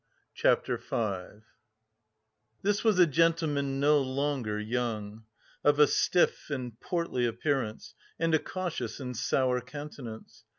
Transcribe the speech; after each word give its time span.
CHAPTER 0.33 0.77
V 0.77 1.43
This 2.63 2.83
was 2.83 2.97
a 2.97 3.05
gentleman 3.05 3.79
no 3.79 3.99
longer 4.01 4.59
young, 4.59 5.25
of 5.63 5.77
a 5.77 5.85
stiff 5.85 6.49
and 6.49 6.79
portly 6.79 7.27
appearance, 7.27 7.93
and 8.19 8.33
a 8.33 8.39
cautious 8.39 8.99
and 8.99 9.15
sour 9.15 9.61
countenance. 9.61 10.43